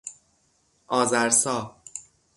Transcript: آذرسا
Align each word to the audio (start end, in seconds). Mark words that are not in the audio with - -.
آذرسا 0.87 1.75